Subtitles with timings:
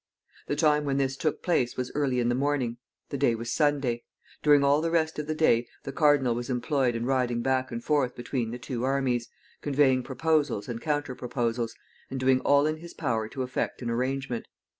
[0.47, 2.77] The time when this took place was early in the morning.
[3.09, 4.03] The day was Sunday.
[4.41, 7.83] During all the rest of the day the cardinal was employed in riding back and
[7.83, 9.29] forth between the two armies,
[9.61, 11.75] conveying proposals and counter proposals,
[12.09, 14.47] and doing all in his power to effect an arrangement.